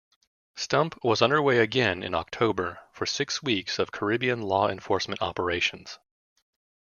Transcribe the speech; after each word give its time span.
"Stump" 0.55 0.97
was 1.03 1.21
underway 1.21 1.59
again 1.59 2.01
in 2.01 2.15
October 2.15 2.79
for 2.91 3.05
six 3.05 3.43
weeks 3.43 3.77
of 3.77 3.91
Caribbean 3.91 4.41
law 4.41 4.67
enforcement 4.67 5.21
operations. 5.21 5.99